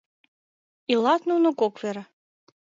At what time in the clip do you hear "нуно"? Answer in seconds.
1.29-1.49